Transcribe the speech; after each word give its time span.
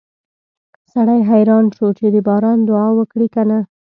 سړی 0.91 1.19
حیران 1.29 1.65
شو 1.75 1.87
چې 1.97 2.05
د 2.15 2.17
باران 2.27 2.59
دعا 2.67 2.87
وکړي 2.97 3.27
که 3.33 3.41
نه 3.49 3.59